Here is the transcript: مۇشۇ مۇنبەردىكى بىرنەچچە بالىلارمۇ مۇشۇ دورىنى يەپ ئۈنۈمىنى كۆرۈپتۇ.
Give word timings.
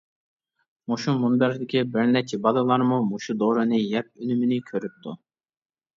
مۇشۇ 0.93 1.13
مۇنبەردىكى 1.25 1.83
بىرنەچچە 1.97 2.39
بالىلارمۇ 2.47 2.99
مۇشۇ 3.13 3.39
دورىنى 3.45 3.83
يەپ 3.85 4.11
ئۈنۈمىنى 4.17 4.63
كۆرۈپتۇ. 4.71 5.15